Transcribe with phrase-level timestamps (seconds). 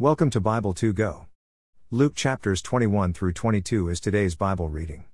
[0.00, 1.26] Welcome to Bible 2 Go.
[1.90, 5.06] Luke chapters 21 through 22 is today's Bible reading.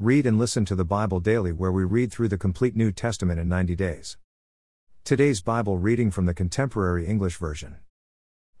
[0.00, 3.38] Read and listen to the Bible daily, where we read through the complete New Testament
[3.38, 4.18] in 90 days.
[5.04, 7.76] Today's Bible reading from the Contemporary English Version.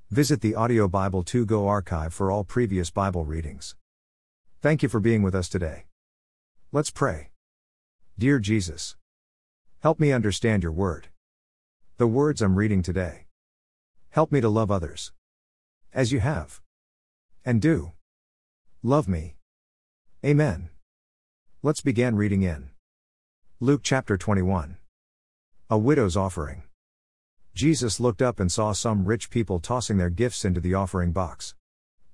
[0.08, 3.74] Visit the Audio Bible 2 Go archive for all previous Bible readings.
[4.62, 5.86] Thank you for being with us today.
[6.70, 7.30] Let's pray.
[8.16, 8.94] Dear Jesus,
[9.80, 11.08] help me understand your word.
[11.96, 13.26] The words I'm reading today.
[14.10, 15.10] Help me to love others.
[15.96, 16.60] As you have.
[17.42, 17.92] And do.
[18.82, 19.36] Love me.
[20.22, 20.68] Amen.
[21.62, 22.68] Let's begin reading in
[23.60, 24.76] Luke chapter 21.
[25.70, 26.64] A widow's offering.
[27.54, 31.54] Jesus looked up and saw some rich people tossing their gifts into the offering box.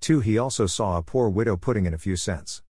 [0.02, 0.20] 2.
[0.20, 2.62] He also saw a poor widow putting in a few cents.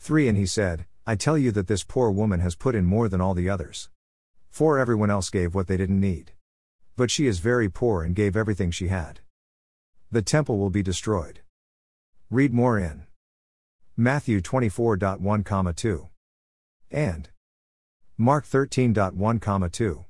[0.00, 0.26] 3.
[0.26, 3.20] And he said, I tell you that this poor woman has put in more than
[3.20, 3.88] all the others.
[4.50, 4.80] 4.
[4.80, 6.32] Everyone else gave what they didn't need.
[6.96, 9.20] But she is very poor and gave everything she had.
[10.12, 11.40] The temple will be destroyed.
[12.30, 13.06] Read more in
[13.96, 16.08] Matthew 24.1, 2
[16.90, 17.28] and
[18.16, 20.04] Mark 13.1, 2.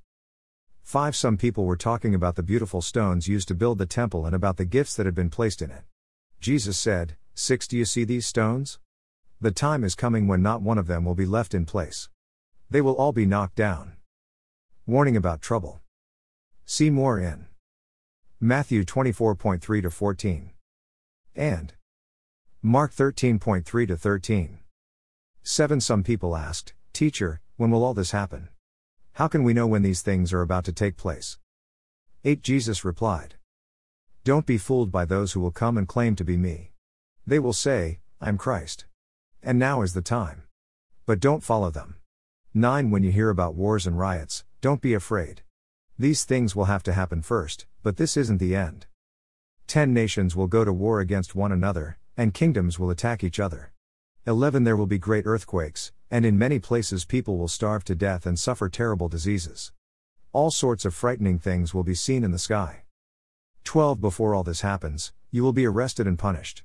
[0.83, 4.34] 5 Some people were talking about the beautiful stones used to build the temple and
[4.34, 5.84] about the gifts that had been placed in it.
[6.41, 8.78] Jesus said, 6 Do you see these stones?
[9.41, 12.09] The time is coming when not one of them will be left in place.
[12.71, 13.97] They will all be knocked down.
[14.87, 15.81] Warning about trouble.
[16.65, 17.47] See more in
[18.41, 20.51] Matthew 24.3 to 14.
[21.34, 21.73] And
[22.61, 24.59] Mark 13.3 to 13.
[25.43, 28.51] 7 Some people asked, Teacher, when will all this happen?
[29.15, 31.39] How can we know when these things are about to take place?
[32.25, 33.37] 8 Jesus replied,
[34.23, 36.73] Don't be fooled by those who will come and claim to be me.
[37.27, 38.84] They will say, I'm Christ.
[39.43, 40.43] And now is the time.
[41.06, 41.97] But don't follow them.
[42.53, 45.41] 9 When you hear about wars and riots, don't be afraid.
[45.99, 48.87] These things will have to happen first, but this isn't the end.
[49.67, 53.73] Ten nations will go to war against one another, and kingdoms will attack each other.
[54.27, 58.27] 11 There will be great earthquakes, and in many places people will starve to death
[58.27, 59.73] and suffer terrible diseases.
[60.33, 62.83] All sorts of frightening things will be seen in the sky.
[63.65, 66.62] 12 Before all this happens, you will be arrested and punished.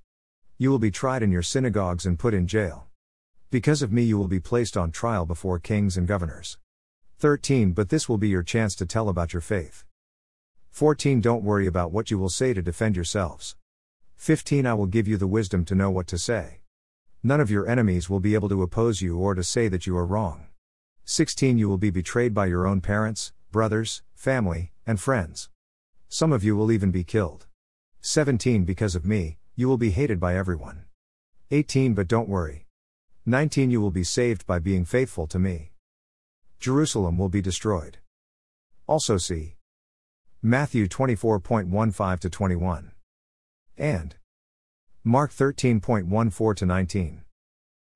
[0.57, 2.87] You will be tried in your synagogues and put in jail.
[3.49, 6.57] Because of me, you will be placed on trial before kings and governors.
[7.21, 9.85] 13 But this will be your chance to tell about your faith.
[10.71, 13.55] 14 Don't worry about what you will say to defend yourselves.
[14.15, 16.61] 15 I will give you the wisdom to know what to say.
[17.21, 19.95] None of your enemies will be able to oppose you or to say that you
[19.97, 20.47] are wrong.
[21.05, 25.51] 16 You will be betrayed by your own parents, brothers, family, and friends.
[26.09, 27.45] Some of you will even be killed.
[27.99, 30.85] 17 Because of me, you will be hated by everyone.
[31.51, 32.65] 18 But don't worry.
[33.27, 35.70] 19 You will be saved by being faithful to me.
[36.61, 37.97] Jerusalem will be destroyed.
[38.85, 39.55] Also see
[40.43, 42.91] Matthew 24.15 to 21
[43.79, 44.15] and
[45.03, 47.23] Mark 13.14 to 19.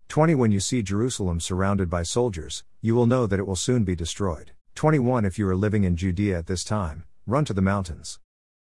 [0.08, 3.84] 20 When you see Jerusalem surrounded by soldiers, you will know that it will soon
[3.84, 4.54] be destroyed.
[4.74, 8.20] 21 If you are living in Judea at this time, run to the mountains.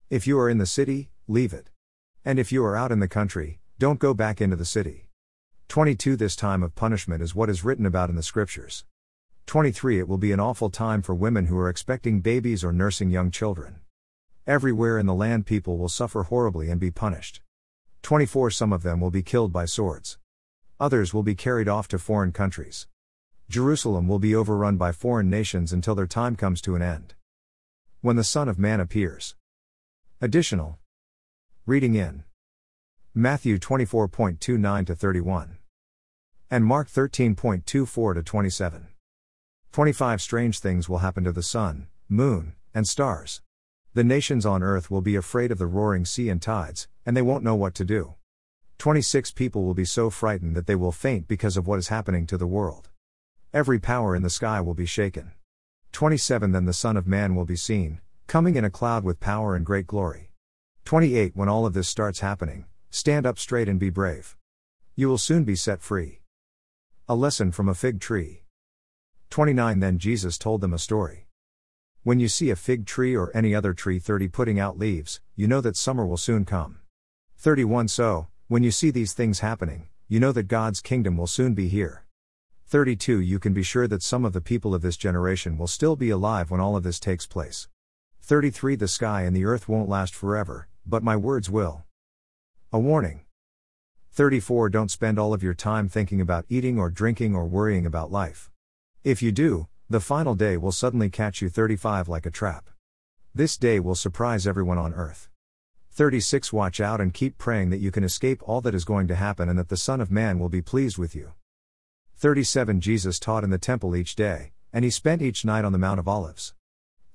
[0.10, 1.70] If you are in the city, leave it.
[2.26, 5.08] And if you are out in the country, don't go back into the city.
[5.70, 8.84] 22 This time of punishment is what is written about in the scriptures.
[9.46, 13.10] 23 It will be an awful time for women who are expecting babies or nursing
[13.10, 13.82] young children.
[14.48, 17.42] Everywhere in the land, people will suffer horribly and be punished.
[18.02, 20.18] 24 Some of them will be killed by swords.
[20.80, 22.88] Others will be carried off to foreign countries.
[23.50, 27.14] Jerusalem will be overrun by foreign nations until their time comes to an end.
[28.02, 29.36] When the Son of Man appears.
[30.20, 30.80] Additional
[31.66, 32.24] reading in
[33.14, 35.58] Matthew 24.29 to 31
[36.50, 38.88] and Mark 13.24 to 27.
[39.74, 43.42] 25 Strange things will happen to the sun, moon, and stars.
[43.96, 47.24] The nations on earth will be afraid of the roaring sea and tides, and they
[47.24, 48.14] won't know what to do.
[48.78, 52.28] 26 People will be so frightened that they will faint because of what is happening
[52.28, 52.90] to the world.
[53.52, 55.32] Every power in the sky will be shaken.
[55.92, 59.56] 27 Then the Son of Man will be seen, coming in a cloud with power
[59.56, 60.30] and great glory.
[60.86, 64.38] 28 When all of this starts happening, stand up straight and be brave.
[64.96, 66.22] You will soon be set free.
[67.10, 68.43] A lesson from a fig tree.
[69.34, 71.26] 29 Then Jesus told them a story.
[72.04, 75.48] When you see a fig tree or any other tree 30 putting out leaves, you
[75.48, 76.82] know that summer will soon come.
[77.38, 81.56] 31 So, when you see these things happening, you know that God's kingdom will soon
[81.56, 82.06] be here.
[82.68, 85.96] 32 You can be sure that some of the people of this generation will still
[85.96, 87.68] be alive when all of this takes place.
[88.22, 91.86] 33 The sky and the earth won't last forever, but my words will.
[92.72, 93.22] A warning.
[94.12, 98.12] 34 Don't spend all of your time thinking about eating or drinking or worrying about
[98.12, 98.52] life.
[99.04, 102.70] If you do, the final day will suddenly catch you 35 like a trap.
[103.36, 105.28] This day will surprise everyone on earth.
[105.92, 109.16] 36 Watch out and keep praying that you can escape all that is going to
[109.16, 111.34] happen and that the Son of Man will be pleased with you.
[112.16, 115.78] 37 Jesus taught in the temple each day, and he spent each night on the
[115.78, 116.54] Mount of Olives.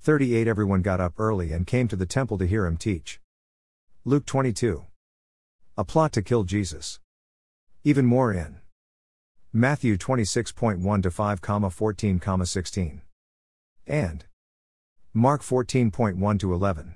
[0.01, 3.19] 38 Everyone got up early and came to the temple to hear him teach.
[4.05, 4.85] Luke 22.
[5.75, 6.99] A plot to kill Jesus.
[7.83, 8.58] Even more in
[9.51, 13.01] Matthew 26.1 to 5, 14, 16.
[13.87, 14.25] And
[15.11, 16.95] Mark 14.1 to 11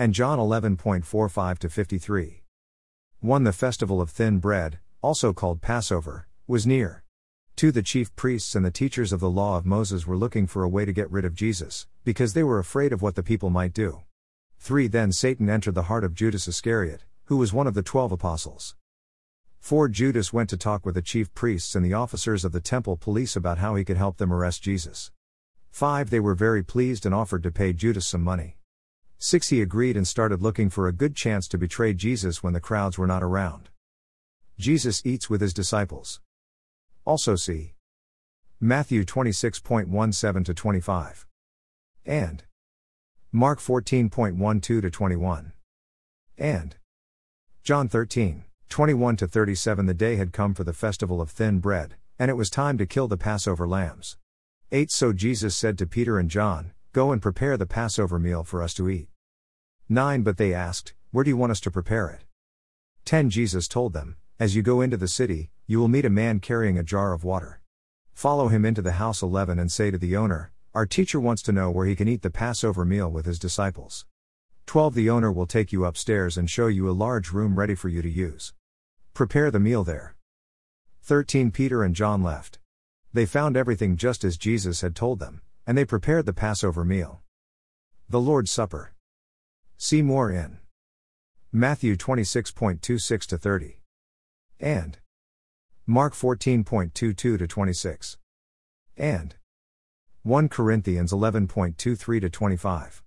[0.00, 2.42] and John 11.45 to 53.
[3.18, 3.42] 1.
[3.42, 7.02] The festival of thin bread, also called Passover, was near.
[7.56, 7.72] 2.
[7.72, 10.68] The chief priests and the teachers of the law of Moses were looking for a
[10.68, 13.74] way to get rid of Jesus, because they were afraid of what the people might
[13.74, 14.02] do.
[14.60, 14.86] 3.
[14.86, 18.76] Then Satan entered the heart of Judas Iscariot, who was one of the twelve apostles.
[19.60, 19.88] 4.
[19.88, 23.36] Judas went to talk with the chief priests and the officers of the temple police
[23.36, 25.10] about how he could help them arrest Jesus.
[25.70, 26.10] 5.
[26.10, 28.56] They were very pleased and offered to pay Judas some money.
[29.18, 29.48] 6.
[29.48, 32.96] He agreed and started looking for a good chance to betray Jesus when the crowds
[32.96, 33.68] were not around.
[34.58, 36.20] Jesus eats with his disciples.
[37.04, 37.74] Also see
[38.60, 41.26] Matthew 26.17 to 25.
[42.04, 42.44] And
[43.30, 45.52] Mark 14.12 to 21.
[46.36, 46.76] And
[47.62, 49.86] John 13, 21 to 37.
[49.86, 52.86] The day had come for the festival of thin bread, and it was time to
[52.86, 54.16] kill the Passover lambs.
[54.70, 54.90] 8.
[54.90, 58.74] So Jesus said to Peter and John, Go and prepare the Passover meal for us
[58.74, 59.08] to eat.
[59.88, 62.24] 9 But they asked, Where do you want us to prepare it?
[63.04, 66.38] 10 Jesus told them, As you go into the city, you will meet a man
[66.38, 67.60] carrying a jar of water.
[68.12, 71.52] Follow him into the house 11 and say to the owner, Our teacher wants to
[71.52, 74.04] know where he can eat the Passover meal with his disciples.
[74.66, 77.88] 12 The owner will take you upstairs and show you a large room ready for
[77.88, 78.52] you to use.
[79.18, 80.14] Prepare the meal there.
[81.02, 82.60] 13 Peter and John left.
[83.12, 87.22] They found everything just as Jesus had told them and they prepared the Passover meal.
[88.08, 88.92] The Lord's Supper.
[89.76, 90.58] See more in
[91.50, 93.80] Matthew 26.26 to 30.
[94.60, 94.98] And
[95.84, 98.18] Mark 14.22 to 26.
[98.96, 99.34] And
[100.22, 103.02] 1 Corinthians 11.23 to 25.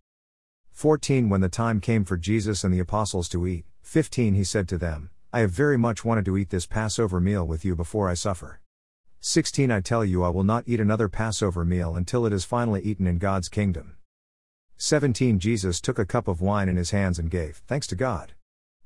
[0.73, 4.67] 14 When the time came for Jesus and the apostles to eat, 15 He said
[4.67, 8.09] to them, I have very much wanted to eat this Passover meal with you before
[8.09, 8.59] I suffer.
[9.21, 12.81] 16 I tell you, I will not eat another Passover meal until it is finally
[12.81, 13.95] eaten in God's kingdom.
[14.75, 18.33] 17 Jesus took a cup of wine in his hands and gave thanks to God.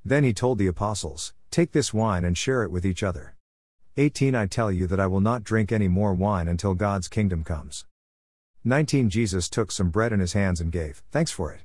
[0.04, 3.36] Then he told the apostles, Take this wine and share it with each other.
[3.98, 7.44] 18 I tell you that I will not drink any more wine until God's kingdom
[7.44, 7.86] comes.
[8.64, 11.62] 19 Jesus took some bread in his hands and gave thanks for it.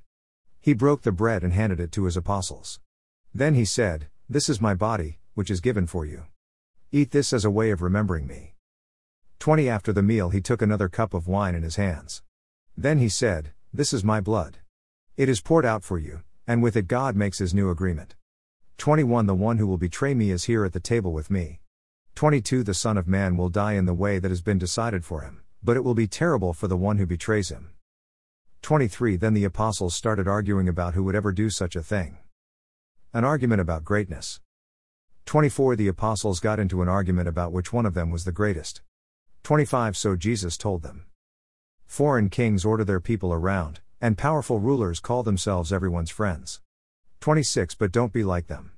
[0.59, 2.81] He broke the bread and handed it to his apostles.
[3.35, 6.23] Then he said, This is my body, which is given for you.
[6.93, 8.55] Eat this as a way of remembering me.
[9.41, 12.23] 20 After the meal, he took another cup of wine in his hands.
[12.77, 14.59] Then he said, This is my blood.
[15.17, 18.15] It is poured out for you, and with it God makes his new agreement.
[18.79, 21.59] 21 The one who will betray me is here at the table with me.
[22.15, 25.23] 22 The Son of Man will die in the way that has been decided for
[25.23, 27.71] him, but it will be terrible for the one who betrays him.
[28.63, 32.19] 23 Then the apostles started arguing about who would ever do such a thing.
[33.13, 34.39] An argument about greatness.
[35.27, 38.83] 24 The apostles got into an argument about which one of them was the greatest.
[39.43, 41.07] 25 So Jesus told them.
[41.87, 46.61] Foreign kings order their people around, and powerful rulers call themselves everyone's friends.
[47.19, 48.75] 26 But don't be like them.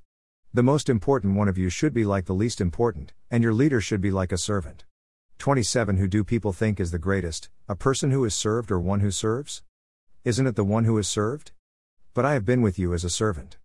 [0.51, 3.79] The most important one of you should be like the least important, and your leader
[3.79, 4.83] should be like a servant.
[5.37, 9.01] 27 Who do people think is the greatest, a person who is served or one
[9.01, 9.61] who serves?
[10.23, 11.51] Isn't it the one who is served?
[12.15, 13.57] But I have been with you as a servant.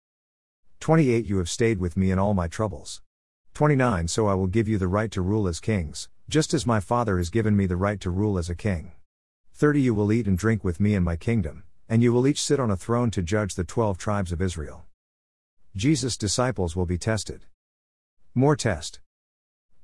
[0.81, 3.03] 28 You have stayed with me in all my troubles.
[3.55, 6.81] 29 So I will give you the right to rule as kings, just as my
[6.81, 8.93] Father has given me the right to rule as a king.
[9.55, 12.43] 30 You will eat and drink with me in my kingdom, and you will each
[12.43, 14.85] sit on a throne to judge the twelve tribes of Israel.
[15.75, 17.45] Jesus' disciples will be tested.
[18.35, 19.01] More test.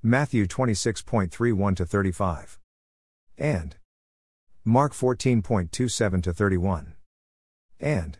[0.02, 2.58] Matthew 26.31 to 35.
[3.36, 3.76] And
[4.64, 6.94] Mark 14.27 to 31.
[7.80, 8.18] And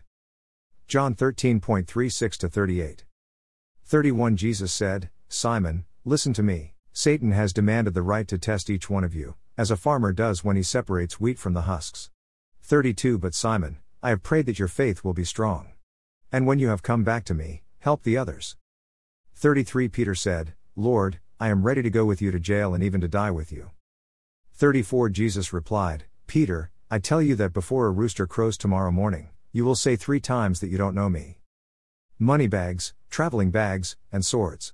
[0.87, 3.05] John 13.36 to 38.
[3.85, 6.75] 31 Jesus said, Simon, listen to me.
[6.93, 10.43] Satan has demanded the right to test each one of you, as a farmer does
[10.43, 12.11] when he separates wheat from the husks.
[12.61, 15.71] 32 But Simon, I have prayed that your faith will be strong.
[16.31, 18.55] And when you have come back to me, help the others.
[19.33, 23.01] 33 Peter said, Lord, I am ready to go with you to jail and even
[23.01, 23.71] to die with you.
[24.53, 29.63] 34 Jesus replied, Peter, I tell you that before a rooster crows tomorrow morning, you
[29.63, 31.37] will say three times that you don't know me.
[32.19, 34.73] Money bags, traveling bags, and swords.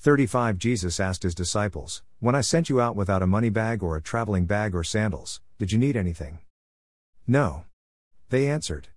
[0.00, 3.96] 35 Jesus asked his disciples, When I sent you out without a money bag or
[3.96, 6.40] a traveling bag or sandals, did you need anything?
[7.28, 7.66] No.
[8.28, 8.88] They answered.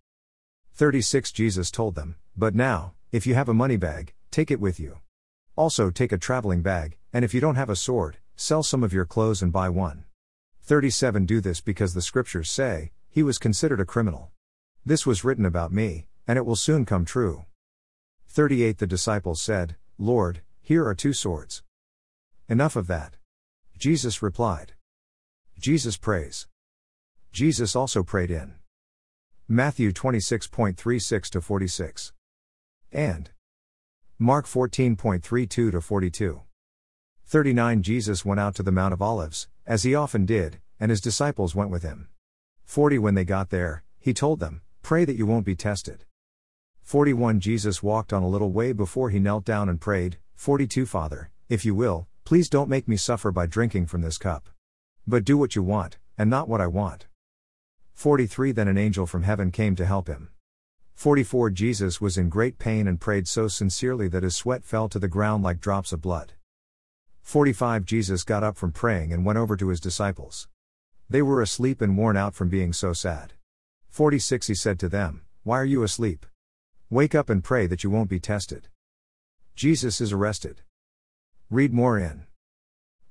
[0.74, 4.80] 36 Jesus told them, But now, if you have a money bag, take it with
[4.80, 5.02] you.
[5.56, 8.92] Also, take a traveling bag, and if you don't have a sword, sell some of
[8.92, 10.06] your clothes and buy one.
[10.64, 14.32] 37 Do this because the scriptures say, He was considered a criminal.
[14.88, 17.46] This was written about me, and it will soon come true.
[18.28, 21.64] 38 The disciples said, Lord, here are two swords.
[22.48, 23.16] Enough of that.
[23.80, 24.74] Jesus replied.
[25.58, 26.48] Jesus prays.
[27.32, 28.54] Jesus also prayed in
[29.48, 32.14] Matthew 26.36 to 46.
[32.92, 33.32] And
[34.20, 36.42] Mark 14.32 to 42.
[37.26, 41.02] 39 Jesus went out to the Mount of Olives, as he often did, and his
[41.02, 42.10] disciples went with him.
[42.66, 46.06] 40 When they got there, he told them, Pray that you won't be tested.
[46.84, 51.32] 41 Jesus walked on a little way before he knelt down and prayed, 42 Father,
[51.50, 54.48] if you will, please don't make me suffer by drinking from this cup.
[55.08, 57.08] But do what you want, and not what I want.
[57.96, 60.30] 43 Then an angel from heaven came to help him.
[60.94, 65.00] 44 Jesus was in great pain and prayed so sincerely that his sweat fell to
[65.00, 66.34] the ground like drops of blood.
[67.24, 70.48] 45 Jesus got up from praying and went over to his disciples.
[71.10, 73.34] They were asleep and worn out from being so sad.
[73.96, 76.26] 46 He said to them, Why are you asleep?
[76.90, 78.68] Wake up and pray that you won't be tested.
[79.56, 80.64] Jesus is arrested.
[81.50, 82.26] Read more in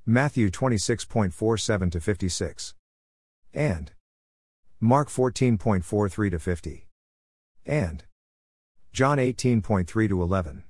[0.04, 2.74] Matthew 26.47 to 56.
[3.54, 3.92] And
[4.78, 6.86] Mark 14.43 to 50.
[7.64, 8.04] And
[8.92, 10.64] John 18.3 to 11.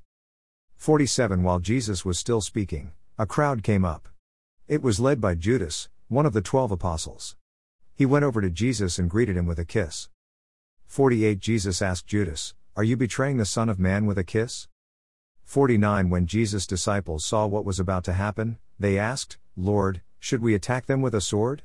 [0.77, 4.09] 47 While Jesus was still speaking, a crowd came up.
[4.69, 7.35] It was led by Judas, one of the twelve apostles.
[7.97, 10.09] He went over to Jesus and greeted him with a kiss.
[10.87, 14.67] 48 Jesus asked Judas, Are you betraying the Son of Man with a kiss?
[15.45, 20.55] 49 When Jesus' disciples saw what was about to happen, they asked, Lord, should we
[20.55, 21.63] attack them with a sword?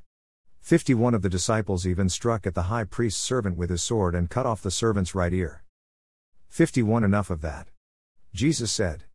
[0.61, 4.29] 51 of the disciples even struck at the high priest's servant with his sword and
[4.29, 5.63] cut off the servant's right ear.
[6.49, 7.69] 51 Enough of that.
[8.35, 9.05] Jesus said.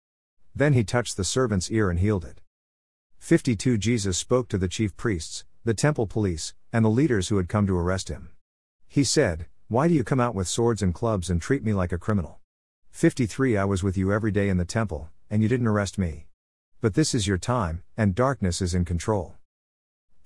[0.53, 2.41] Then he touched the servant's ear and healed it.
[3.19, 7.49] 52 Jesus spoke to the chief priests, the temple police, and the leaders who had
[7.49, 8.29] come to arrest him.
[8.87, 11.91] He said, Why do you come out with swords and clubs and treat me like
[11.91, 12.39] a criminal?
[12.91, 16.27] 53 I was with you every day in the temple, and you didn't arrest me.
[16.83, 19.37] But this is your time, and darkness is in control.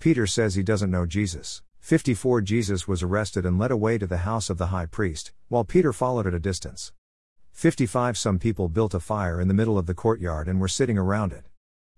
[0.00, 1.62] Peter says he doesn't know Jesus.
[1.78, 5.62] 54 Jesus was arrested and led away to the house of the high priest, while
[5.62, 6.92] Peter followed at a distance.
[7.52, 10.98] 55 Some people built a fire in the middle of the courtyard and were sitting
[10.98, 11.44] around it.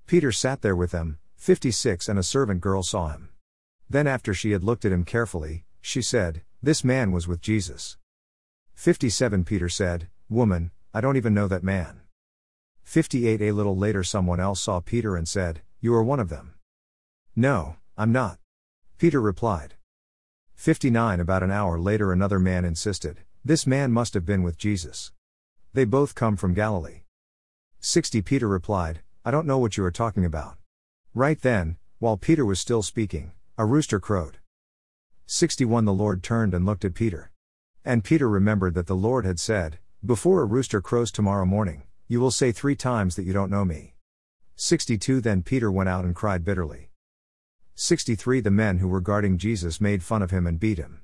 [0.07, 3.31] Peter sat there with them, 56 And a servant girl saw him.
[3.89, 7.97] Then, after she had looked at him carefully, she said, This man was with Jesus.
[8.75, 12.03] 57 Peter said, Woman, I don't even know that man.
[12.83, 16.57] 58 A little later, someone else saw Peter and said, You are one of them.
[17.35, 18.39] No, I'm not.
[18.99, 19.77] Peter replied.
[20.57, 25.11] 59 About an hour later, another man insisted, This man must have been with Jesus.
[25.73, 27.05] They both come from Galilee.
[27.81, 30.60] 60 Peter replied, I don't know what you are talking about.
[31.15, 34.39] Right then, while Peter was still speaking, a rooster crowed.
[35.27, 37.33] 61 The Lord turned and looked at Peter.
[37.85, 42.21] And Peter remembered that the Lord had said, Before a rooster crows tomorrow morning, you
[42.21, 43.95] will say three times that you don't know me.
[44.55, 46.91] 62 Then Peter went out and cried bitterly.
[47.75, 51.01] 63 The men who were guarding Jesus made fun of him and beat him.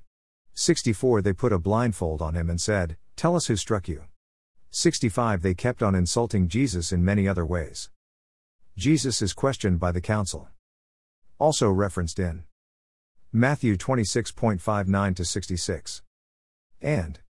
[0.55, 4.05] 64 They put a blindfold on him and said, Tell us who struck you.
[4.71, 7.91] 65 They kept on insulting Jesus in many other ways.
[8.76, 10.49] Jesus is questioned by the council.
[11.38, 12.45] Also referenced in
[13.33, 16.02] Matthew 26.59 to 66.
[16.83, 17.21] And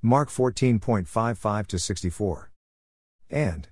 [0.00, 2.52] Mark 14.55 to 64.
[3.28, 3.68] And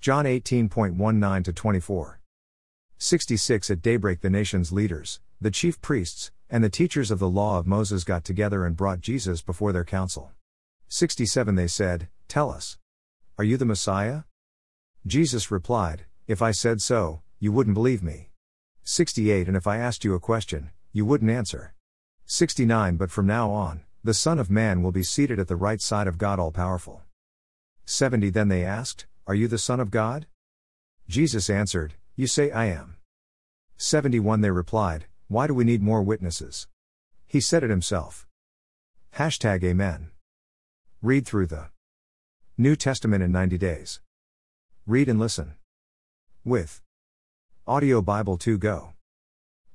[0.00, 2.20] John 18.19 to 24.
[2.96, 7.58] 66 At daybreak, the nation's leaders, the chief priests, and the teachers of the law
[7.58, 10.30] of Moses got together and brought Jesus before their council.
[10.86, 12.78] 67 They said, Tell us.
[13.36, 14.22] Are you the Messiah?
[15.06, 18.30] Jesus replied, If I said so, you wouldn't believe me.
[18.84, 21.74] 68 And if I asked you a question, you wouldn't answer.
[22.24, 25.80] 69 But from now on, the Son of Man will be seated at the right
[25.80, 27.02] side of God All Powerful.
[27.84, 30.26] 70 Then they asked, Are you the Son of God?
[31.06, 32.96] Jesus answered, You say I am.
[33.76, 36.66] 71 They replied, Why do we need more witnesses?
[37.26, 38.26] He said it himself.
[39.16, 40.12] Hashtag Amen.
[41.02, 41.68] Read through the
[42.56, 44.00] New Testament in 90 days.
[44.86, 45.54] Read and listen.
[46.44, 46.82] With
[47.66, 48.92] Audio Bible 2 Go.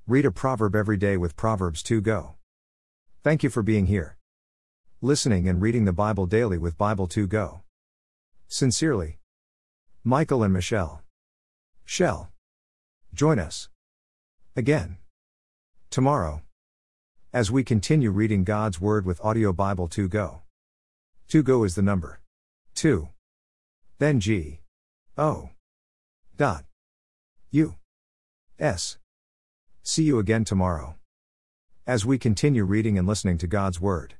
[0.05, 2.35] Read a proverb every day with Proverbs 2 Go.
[3.23, 4.17] Thank you for being here.
[5.01, 7.61] Listening and reading the Bible daily with Bible 2 Go.
[8.47, 9.17] Sincerely,
[10.03, 11.01] Michael and Michelle.
[11.85, 12.29] Shell.
[13.11, 13.67] Join us
[14.55, 14.97] again
[15.89, 16.43] tomorrow
[17.33, 20.43] as we continue reading God's Word with Audio Bible 2 Go.
[21.29, 22.19] To go is the number.
[22.75, 23.09] 2.
[23.97, 24.59] Then G.
[25.19, 25.49] O.
[26.37, 26.63] Dot.
[27.51, 27.75] U.
[28.57, 28.97] S.
[29.83, 30.95] See you again tomorrow.
[31.85, 34.15] As we continue reading and listening to God's Word.